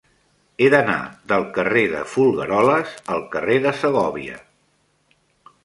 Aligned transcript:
He 0.61 0.69
d'anar 0.73 0.95
del 1.31 1.45
carrer 1.57 1.83
de 1.91 2.01
Folgueroles 2.13 2.97
al 3.17 3.23
carrer 3.37 3.61
de 3.67 3.77
Segòvia. 3.83 4.43